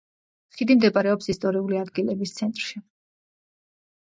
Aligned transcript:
ხიდი 0.55 0.77
მდებარეობს 0.77 1.29
ისტორიული 1.33 1.79
ადგილების 1.81 2.33
ცენტრში. 2.39 2.85